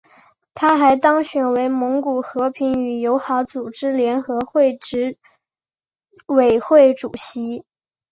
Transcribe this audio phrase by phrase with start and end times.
[0.55, 5.15] 他还当选为蒙古和平与友好组织联合会执
[6.25, 7.63] 委会主席。